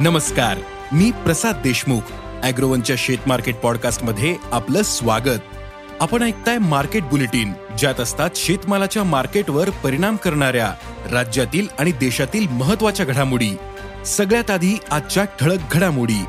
नमस्कार 0.00 0.58
मी 0.92 1.10
प्रसाद 1.10 1.56
देशमुख 1.56 2.00
अॅग्रोवनच्या 2.42 2.96
शेत 2.98 3.18
मार्केट 3.26 3.56
पॉडकास्टमध्ये 3.56 4.36
आपलं 4.52 4.82
स्वागत. 4.82 5.38
आपण 6.00 6.22
ऐकताय 6.22 6.58
मार्केट 6.58 7.02
बुलेटिन 7.02 7.52
ज्यात 7.78 8.00
असतात 8.00 8.30
शेतमालाच्या 8.36 9.04
मार्केटवर 9.04 9.70
परिणाम 9.70 10.16
करणाऱ्या 10.16 10.74
राज्यातील 11.12 11.66
आणि 11.78 11.92
देशातील 11.92 12.48
महत्त्वाच्या 12.48 13.06
घडामोडी. 13.06 13.50
सगळ्यात 14.06 14.50
आधी 14.50 14.78
आजच्या 14.90 15.24
ठळक 15.24 15.58
घडामोडी. 15.72 16.24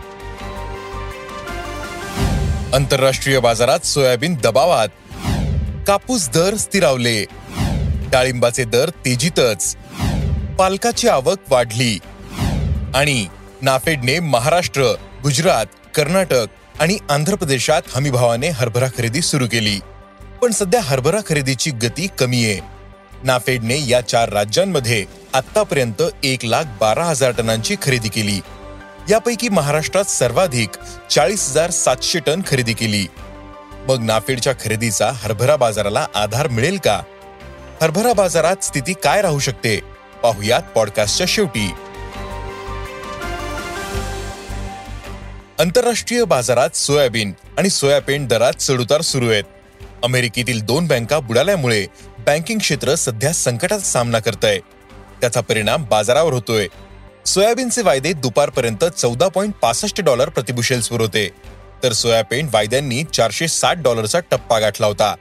आंतरराष्ट्रीय 2.74 3.40
बाजारात 3.40 3.80
सोयाबीन 3.80 4.36
दबावात. 4.44 4.88
कापूस 5.88 6.30
दर 6.30 6.56
स्थिरावले. 6.56 7.26
डाळिंबाचे 8.12 8.64
दर 8.64 8.90
तेजीतच. 8.90 9.76
पालकाची 10.60 11.08
आवक 11.08 11.38
वाढली. 11.50 12.00
आणि 12.96 13.28
नाफेडने 13.62 14.20
महाराष्ट्र 14.20 14.84
गुजरात 15.24 15.66
कर्नाटक 15.96 16.46
आणि 16.80 16.98
आंध्र 17.10 17.36
प्रदेशात 17.36 17.82
हमीभावाने 17.96 18.50
हरभरा 18.50 18.88
खरेदी 18.98 19.22
सुरू 19.22 19.48
केली. 19.48 19.80
पण 20.42 20.52
सध्या 20.52 20.82
हरभरा 20.82 21.18
खरेदीची 21.28 21.72
गती 21.72 22.08
कमी 22.20 22.46
आहे. 22.46 22.60
नाफेडने 23.24 23.88
या 23.88 24.02
चार 24.02 24.30
राज्यांमध्ये 24.30 25.06
आतापर्यंत 25.34 26.02
एक 26.24 26.46
लाख 26.46 26.64
बारा 26.80 27.06
हजार 27.06 27.32
टनांची 27.32 27.76
खरेदी 27.82 28.10
केली. 28.10 28.40
यापैकी 29.10 29.50
महाराष्ट्रात 29.50 30.06
सर्वाधिक 30.06 30.70
चाळीस 31.12 31.50
हजार 31.50 31.70
सातशे 31.70 32.20
टन 32.20 32.42
खरेदी 32.48 32.74
केली. 32.74 33.08
मग 33.88 34.04
नाफेडच्या 34.04 34.54
खरेदीचा 34.54 35.12
हरभरा 35.16 35.56
बाजाराला 35.56 36.08
आधार 36.16 36.48
मिळेल 36.48 36.78
का? 36.78 37.02
हरभरा 37.82 38.14
बाजारात 38.14 38.64
स्थिती 38.64 38.94
काय 38.94 39.22
राहू 39.22 39.40
शकते? 39.40 39.80
पाहुयात 40.24 40.62
पॉडकास्टच्या 40.62 41.28
शेवटी. 41.30 41.72
आंतरराष्ट्रीय 45.60 46.24
बाजारात 46.24 46.76
सोयाबीन 46.76 47.32
आणि 47.58 47.70
सोयाबीन 47.70 48.28
दरात 48.28 48.54
चढउतार 48.54 49.02
सुरू 49.02 49.30
आहेत. 49.30 49.44
अमेरिकेतील 50.04 50.62
दोन 50.62 50.88
बँका 50.88 51.20
बुडाल्यामुळे 51.20 51.86
बँकिंग 52.20 52.60
क्षेत्र 52.60 52.96
सध्या 52.96 53.34
संकटाचा 53.34 53.86
सामना 53.86 54.20
करत 54.20 54.46
आहे 54.46 54.60
त्याचा 55.22 55.42
परिणाम 55.42 55.86
बाजारावर 55.86 56.34
होतोय. 56.34 56.68
सोयाबीनचे 57.26 57.82
वायदे 57.82 58.14
दुपारपर्यंत 58.14 58.86
चौदा 58.86 59.28
पॉईंट 59.28 59.54
पासष्ट 59.54 60.02
डॉलर 60.02 60.30
प्रतिबुशेल्सवर 60.30 61.02
होते. 61.02 61.30
तर 61.84 61.94
सोयाबीन 61.94 62.50
वायद्यांनी 62.54 63.04
चारशे 63.04 63.48
साठ 63.48 63.78
डॉलरचा 63.78 64.20
टप्पा 64.20 64.60
गाठला 64.60 64.88
होता. 64.88 65.16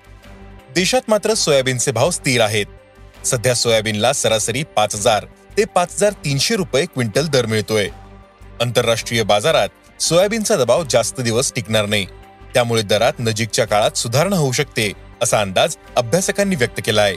देशात 0.74 1.02
मात्र 1.08 1.34
सोयाबीनचे 1.34 1.92
भाव 1.92 2.10
स्थिर 2.10 2.40
आहेत. 2.40 2.66
सध्या 3.24 3.54
सोयाबीनला 3.54 4.12
सरासरी 4.12 4.62
पाच 4.76 4.94
हजार 4.94 5.26
ते 5.56 5.64
पाच 5.64 5.94
हजार 5.94 6.12
तीनशे 6.12 6.56
रुपये 6.56 6.84
क्विंटल 6.84 7.26
दर 7.26 7.46
मिळतोय. 7.46 7.88
आंतरराष्ट्रीय 8.60 9.22
बाजारात 9.22 9.68
सोयाबीनचा 10.00 10.56
दबाव 10.56 10.84
जास्त 10.90 11.20
दिवस 11.20 11.52
टिकणार 11.56 11.86
नाही. 11.86 12.06
त्यामुळे 12.54 12.82
दरात 12.82 13.12
नजीकच्या 13.18 13.64
काळात 13.64 13.96
सुधारणा 13.98 14.36
होऊ 14.36 14.52
शकते 14.52 14.92
असा 15.22 15.40
अंदाज 15.40 15.76
अभ्यासकांनी 15.96 16.56
व्यक्त 16.56 16.80
केला 16.84 17.02
आहे 17.02 17.16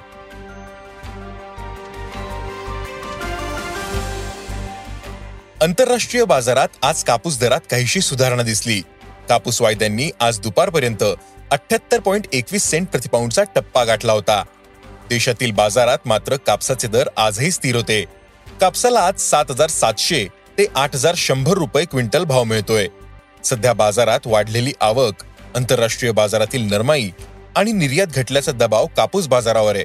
आंतरराष्ट्रीय 5.61 6.23
बाजारात 6.25 6.67
आज 6.83 7.03
कापूस 7.03 7.39
दरात 7.39 7.59
काहीशी 7.71 8.01
सुधारणा 8.01 8.43
दिसली. 8.43 8.81
कापूस 9.29 9.61
वायद्यांनी 9.61 10.09
आज 10.19 10.39
दुपारपर्यंत 10.39 11.03
अठ्याहत्तर 11.51 11.99
पॉईंट 11.99 12.25
एकवीस 12.33 12.63
सेंट 12.63 12.87
प्रतिपाऊंडचा 12.87 13.43
टप्पा 13.55 13.83
गाठला 13.83 14.13
होता. 14.13 14.43
देशातील 15.09 15.51
बाजारात 15.51 15.97
मात्र 16.05 16.35
कापसाचे 16.35 16.87
दर 16.87 17.09
आजही 17.17 17.51
स्थिर 17.51 17.75
होते. 17.75 18.03
कापसाला 18.61 18.99
आज 18.99 19.19
सात 19.21 19.45
हजार 19.49 19.69
सातशे 19.69 20.27
ते 20.61 20.65
आठ 20.75 20.95
हजार 20.95 21.13
शंभर 21.17 21.53
रुपये 21.53 21.85
क्विंटल 21.85 22.23
भाव 22.23 22.43
मिळतोय. 22.43 22.87
सध्या 23.43 23.73
बाजारात 23.73 24.19
वाढलेली 24.25 24.71
आवक 24.81 25.23
आंतरराष्ट्रीय 25.55 26.11
बाजारातील 26.11 26.61
नरमाई 26.61 27.09
आणि 27.55 27.71
निर्यात 27.71 28.07
घटल्याचा 28.07 28.51
दबाव 28.51 28.85
कापूस 28.97 29.27
बाजारावर 29.27 29.75
आहे. 29.75 29.83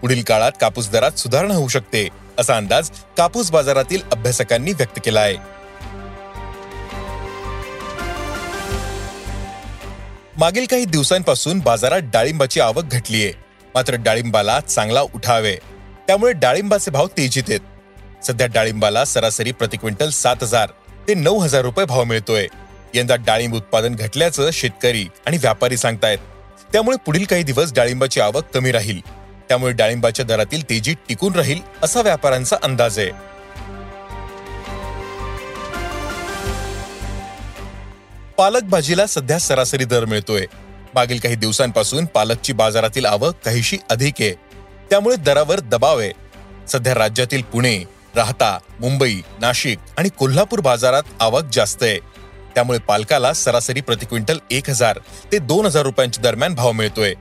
पुढील 0.00 0.22
काळात 0.22 0.52
कापूस 0.60 0.90
दरात 0.90 1.18
सुधारणा 1.18 1.54
होऊ 1.54 1.68
शकते 1.68 2.08
असा 2.38 2.56
अंदाज 2.56 2.90
कापूस 3.16 3.50
बाजारातील 3.50 4.00
अभ्यासकांनी 4.12 4.72
व्यक्त 4.72 4.98
केला 5.04 5.20
आहे. 5.20 5.36
मागील 10.38 10.66
काही 10.66 10.84
दिवसांपासून 10.84 11.60
बाजारात 11.60 12.10
डाळिंबाची 12.12 12.60
आवक 12.60 12.84
घटलीये 12.84 13.32
मात्र 13.74 13.94
डाळिंबाला 13.94 14.60
चांगला 14.60 15.00
उठावे 15.00 15.56
त्यामुळे 16.06 16.32
डाळिंबाचे 16.32 16.90
भाव 16.90 17.06
तेजीत 17.06 17.42
आहेत. 17.48 17.75
सध्या 18.26 18.46
डाळिंबाला 18.46 19.04
सरासरी 19.04 19.52
प्रति 19.52 19.76
क्विंटल 19.76 20.10
सात 20.10 20.36
हजार 20.42 20.70
ते 21.08 21.14
नऊ 21.14 21.38
हजार 21.38 21.62
रुपये 21.62 21.86
भाव 21.86 22.04
मिळतोय. 22.04 22.46
यंदा 22.94 23.16
डाळिंब 23.16 23.54
उत्पादन 23.54 23.94
घटल्याचं 23.94 24.50
शेतकरी 24.52 25.06
आणि 25.26 25.36
व्यापारी 25.36 25.76
सांगतायत. 25.76 26.18
त्यामुळे 26.72 26.96
पुढील 27.06 27.24
काही 27.24 27.42
दिवस 27.42 27.72
डाळिंबाची 27.72 28.20
आवक 28.20 28.44
कमी 28.54 28.72
राहील. 28.72 29.00
त्यामुळे 29.48 29.72
डाळिंबाच्या 29.72 30.24
दरातील 30.24 30.62
तेजी 30.70 30.94
टिकून 31.08 31.34
राहील 31.34 31.60
असा 31.82 32.00
व्यापाऱ्यांचा 32.00 32.56
अंदाज 32.62 32.98
आहे. 32.98 33.10
पालक 38.38 38.62
भाजीला 38.62 39.06
सध्या 39.06 39.38
सरासरी 39.38 39.84
दर 39.84 40.04
मिळतोय. 40.04 40.46
मागील 40.94 41.18
काही 41.18 41.34
दिवसांपासून 41.34 42.04
पालकची 42.04 42.52
बाजारातील 42.52 43.06
आवक 43.06 43.34
काहीशी 43.44 43.78
अधिक 43.90 44.14
आहे. 44.20 44.32
त्यामुळे 44.90 45.16
दरावर 45.16 45.60
दबाव 45.60 45.98
आहे. 45.98 46.12
सध्या 46.68 46.94
राज्यातील 46.94 47.42
पुणे 47.42 47.95
राहता 48.16 48.58
मुंबई 48.80 49.20
नाशिक 49.40 49.78
आणि 49.98 50.08
कोल्हापूर 50.08 50.60
बाजारात 50.60 51.02
आवक 51.20 51.44
जास्त 51.52 51.82
आहे. 51.82 51.98
त्यामुळे 52.54 52.78
पालकाला 52.78 53.32
सरासरी 53.32 53.80
प्रति 53.80 54.06
क्विंटल 54.06 54.38
एक 54.50 54.70
हजार 54.70 54.98
ते 55.32 55.38
दोन 55.38 55.66
हजार 55.66 55.82
रुपयांच्या 55.82 56.22
दरम्यान 56.22 56.54
भाव 56.54 56.72
मिळतोय. 56.72 57.14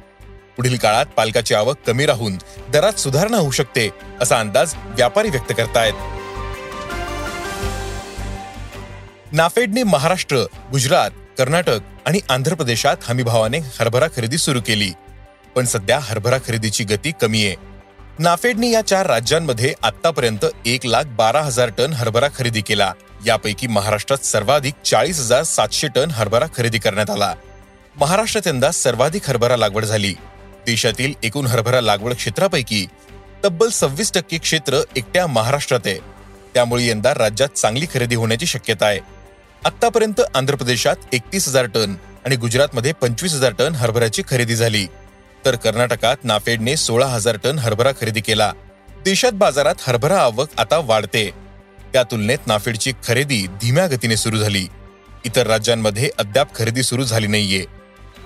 पुढील 0.58 0.78
काळात 0.78 1.06
पालकाची 1.06 1.54
आवक 1.54 1.78
कमी 1.88 2.06
राहून 2.06 2.38
दरात 2.74 2.94
सुधारणा 2.94 3.38
होऊ 3.38 3.52
शकते 3.52 3.90
असा 4.22 4.40
अंदाज 4.40 4.74
व्यापारी 4.76 5.30
व्यक्त 5.30 5.54
करतायत. 5.58 5.94
नाफेडने 9.32 9.84
महाराष्ट्र 9.84 10.38
गुजरात 10.72 11.12
कर्नाटक 11.38 11.80
आणि 12.06 12.20
आंध्र 12.30 12.54
प्रदेशात 12.54 12.98
हमीभावाने 13.04 13.58
हरभरा 13.58 14.08
खरेदी 14.08 14.38
सुरू 14.38 14.62
केली. 14.62 14.92
पण 15.56 15.66
सध्या 15.66 16.00
हरभरा 16.02 16.38
खरेदीची 16.38 16.84
गती 16.84 17.12
कमी 17.22 17.46
आहे. 17.46 17.75
नाफेडने 18.20 18.72
या 18.72 18.82
चार 18.82 19.06
राज्यांमध्ये 19.06 19.74
आतापर्यंत 19.84 20.46
एक 20.66 20.86
लाख 20.86 21.04
बारा 21.06 21.42
हजार 21.42 21.70
टन 21.70 21.94
हरभरा 21.94 22.28
खरेदी 22.36 22.62
केला. 22.62 22.94
यापैकी 23.26 23.68
महाराष्ट्रात 23.68 24.26
सर्वाधिक 24.26 24.74
चाळीस 24.86 25.20
हजार 25.20 25.44
सातशे 25.44 25.88
टन 25.88 26.12
हरभरा 26.12 26.46
खरेदी 26.58 26.78
करण्यात 26.78 27.10
आला. 27.10 27.34
महाराष्ट्रात 27.96 28.48
यंदा 28.48 28.72
सर्वाधिक 28.72 29.30
हरभरा 29.30 29.58
लागवड 29.58 29.86
झाली. 29.86 30.14
देशातील 30.66 31.14
एकूण 31.24 31.46
हरभरा 31.46 31.82
लागवड 31.82 32.14
क्षेत्रापैकी 32.14 32.88
तब्बल 33.46 33.70
सव्वीस 33.70 34.12
टक्के 34.14 34.38
क्षेत्र 34.38 34.82
एकट्या 34.96 35.28
महाराष्ट्रात 35.28 35.80
आहे. 35.86 36.00
त्यामुळे 36.54 36.88
यंदा 36.88 37.14
राज्यात 37.14 37.50
चांगली 37.50 37.86
खरेदी 37.94 38.16
होण्याची 38.16 38.46
शक्यता 38.46 38.86
आहे. 38.86 39.00
आतापर्यंत 39.66 40.22
आंध्र 40.36 40.56
प्रदेशात 40.56 40.96
एकतीस 41.14 41.48
हजार 41.48 41.66
टन 41.66 41.96
आणि 42.26 42.36
गुजरातमध्ये 42.36 42.92
पंचवीस 42.92 43.34
हजार 43.34 43.52
टन 43.52 43.76
हरभऱ्याची 43.76 44.24
खरेदी 44.30 44.56
झाली. 44.56 44.88
तर 45.46 45.56
कर्नाटकात 45.56 46.18
नाफेडने 46.24 46.78
सोळा 46.78 47.06
हजार 47.06 47.38
टन 47.44 47.60
हरभरा 47.60 47.92
खरेदी 47.92 48.22
केला. 48.22 48.54
देशात 48.90 49.32
बाजारात 49.32 49.76
हरभरा 49.88 50.18
आवक 50.18 50.50
आता 50.58 50.78
वाढते. 50.78 51.32
त्या 51.94 52.04
तुलनेत 52.04 52.38
नाफेडची 52.48 52.94
खरेदी 53.08 53.48
धीम्या 53.48 53.88
गतीने 53.88 54.18
सुरू 54.18 54.38
झाली. 54.38 54.68
इतर 55.26 55.48
राज्यांमध्ये 55.48 56.10
अद्याप 56.18 56.56
खरेदी 56.56 56.84
सुरू 56.84 57.04
झाली 57.04 57.28
नाहीये. 57.28 57.66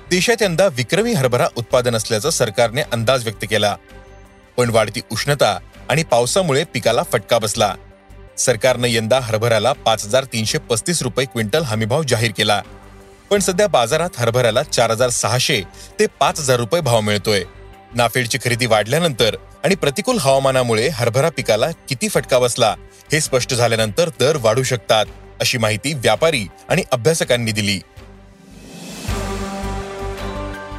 देशात 0.10 0.42
यंदा 0.42 0.68
विक्रमी 0.68 1.14
हरभरा 1.14 1.48
उत्पादन 1.56 1.96
असल्याचा 1.96 2.30
सरकारने 2.30 2.82
अंदाज 2.82 3.24
व्यक्त 3.24 3.46
केला. 3.50 3.76
पण 4.58 4.70
वाढती 4.70 5.02
उष्णता 5.12 5.60
आणि 5.90 6.04
पावसामुळे 6.04 6.64
पिकाला 6.64 7.04
फटका 7.04 7.38
बसला. 7.38 7.76
सरकारनं 8.38 8.88
यंदा 8.88 9.20
हरभऱ्याला 9.20 9.74
पाच 9.74 10.06
हजार 10.06 10.24
तीनशे 10.24 10.58
पस्तीस 10.58 11.02
रुपये 11.02 11.26
क्विंटल 11.26 11.64
हमीभाव 11.64 12.04
जाहीर 12.04 12.32
केला. 12.38 12.62
पण 13.32 13.40
सध्या 13.40 13.68
बाजारात 13.68 14.10
हरभऱ्याला 14.18 14.64
चार 14.64 14.92
हजार 14.92 15.10
सहाशे 15.10 15.62
ते 16.00 16.06
पाच 16.20 16.40
हजार 16.40 16.58
रुपये 16.58 16.82
भाव 16.82 17.02
मिळतोय. 17.02 17.44
नाफेडची 17.96 18.38
खरेदी 18.38 18.66
वाढल्यानंतर 18.66 19.36
आणि 19.64 19.76
प्रतिकूल 19.76 20.18
हवामानामुळे 20.20 20.88
हरभरा 20.88 21.30
पिकाला 21.30 21.72
किती 21.90 22.10
फटका 22.10 22.40
बसला 22.40 22.76
हे 23.12 23.22
स्पष्ट 23.22 23.54
झाल्यानंतर 23.54 24.10
दर 24.20 24.38
वाढू 24.40 24.64
शकतात 24.64 25.06
अशी 25.42 25.58
माहिती 25.58 25.94
व्यापारी 25.94 26.48
आणि 26.70 26.84
अभ्यासकांनी 26.92 27.52
दिली. 27.52 27.80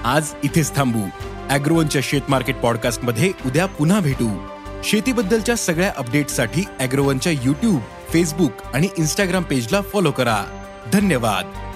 आज 0.05 0.26
इथेच 0.44 0.75
थांबू. 0.76 1.08
अॅग्रोवनच्या 1.50 2.03
शेत 2.05 2.20
मार्केट 2.29 2.56
पॉडकास्टमध्ये 2.56 3.32
उद्या 3.46 3.67
पुन्हा 3.67 4.00
भेटू. 4.00 4.46
शेतीबद्दलच्या 4.85 5.56
सगळ्या 5.56 5.93
अपडेटसाठी 5.96 6.64
अॅग्रोवनच्या 6.79 7.32
युट्यूब 7.32 7.81
फेसबुक 8.12 8.53
आणि 8.75 8.88
इन्स्टाग्राम 8.99 9.43
पेजला 9.43 9.81
फॉलो 9.81 10.11
करा. 10.11 10.64
धन्यवाद. 10.93 11.69